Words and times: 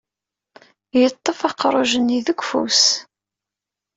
Yeṭṭef 0.99 1.39
aqruj-nni 1.49 2.19
deg 2.27 2.39
ufus. 2.41 2.83